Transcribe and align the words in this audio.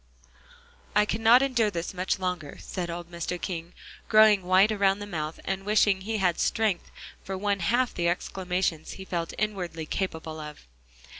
"I 0.95 1.05
cannot 1.05 1.43
endure 1.43 1.69
this 1.69 1.93
much 1.93 2.17
longer," 2.17 2.57
said 2.59 2.89
old 2.89 3.11
Mr. 3.11 3.39
King, 3.39 3.71
growing 4.09 4.41
white 4.41 4.71
around 4.71 4.97
the 4.97 5.05
mouth, 5.05 5.39
and 5.45 5.63
wishing 5.63 6.01
he 6.01 6.17
had 6.17 6.39
strength 6.39 6.89
for 7.23 7.37
one 7.37 7.59
half 7.59 7.93
the 7.93 8.09
exclamations 8.09 8.93
he 8.93 9.05
felt 9.05 9.35
inwardly 9.37 9.85
capable 9.85 10.39
of. 10.39 10.65